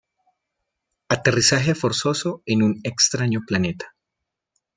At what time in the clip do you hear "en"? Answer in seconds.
2.47-2.63